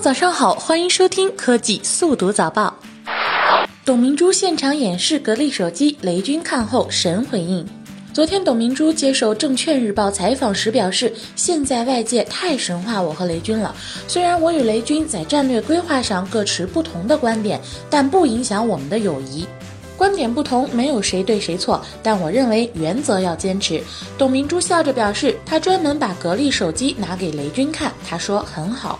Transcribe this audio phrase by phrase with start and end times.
[0.00, 2.74] 早上好，欢迎收听科技速读早报。
[3.86, 7.66] 董明珠现场演示格力手机，雷军看后神回应。
[8.12, 13.74] 昨天，董明珠接受证券日报采访时表示，现在外界太神话我和雷军了。
[14.06, 17.58] 虽然我与雷军在战略规划上各持不同的观点，
[17.88, 19.46] 但不影响我们的友谊。
[19.96, 23.82] 观点不同，没有谁对谁错，但我认为原则要坚持。
[24.18, 28.98] 董明珠笑着表示，她专门把格力手机拿给雷军看，他说很好。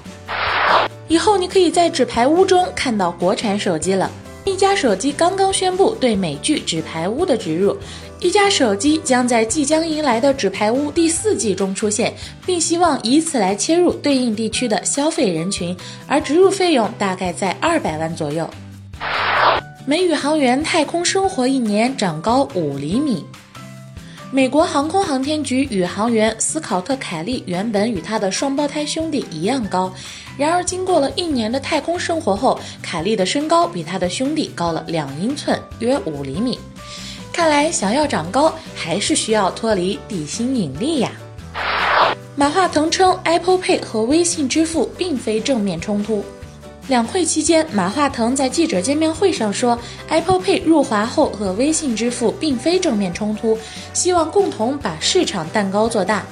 [1.14, 4.10] 以后你可以在纸牌屋中看到国产手机了。
[4.44, 7.76] 一加手机刚刚宣布对美剧《纸牌屋》的植入，
[8.18, 12.12] 一加手机将在即将迎来的《纸牌屋》第四季中出现，
[12.44, 15.74] 并希望以此来切入对应地区的消费人群，
[16.08, 18.50] 而植入费用大概在二百万左右。
[19.86, 23.24] 美宇航员太空生活一年长高五厘米。
[24.30, 29.92] 美国航空航天局宇航员斯考特·凯利原本与他的双胞胎兄弟一样高，
[30.36, 36.58] 然而经过了一年的太空生活后，凯利的身高比他的兄弟高了两英寸，约五厘米。
[37.32, 41.12] 看来想要长高，还是需要脱离地心引力呀。
[42.34, 46.24] 马化腾称，Apple Pay 和微信支付并非正面冲突。
[46.86, 53.58] 两会期间，马化腾在记者见面会上说，Apple Pay 入华后和微信支付并非正面冲突，
[53.94, 56.22] 希望共同把市场蛋糕做大。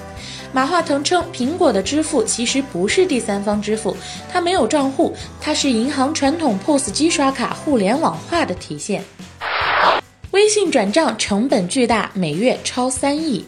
[0.53, 3.97] 马化腾称，苹果的支付其实不是第三方支付，
[4.31, 9.03] 它没有账户，它是银行传统 POS 机刷卡互联网化的体现。
[10.33, 13.43] 微信转账成本巨大，每月超三亿。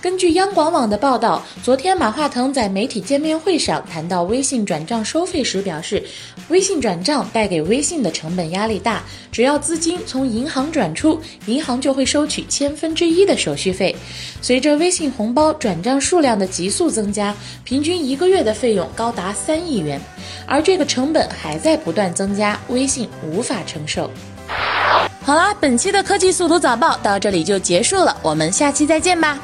[0.00, 6.00] 根据央广网的报道，昨天马化腾在媒体见面会上谈到微信转账收费时表示，
[6.48, 13.94] 微信转账带给微信的成本压力大，只要资金从银行转出，银行就会收取千分之一的手续费。
[14.40, 20.00] 随着微信红包转账数量的急速增加，平均一个月的费用高达三亿元，
[20.46, 24.08] 而这个成本还在不断增加，微信无法承受。
[25.22, 29.36] 好啦，本期的科技速读早报到这里就结束了，我们下期再见吧。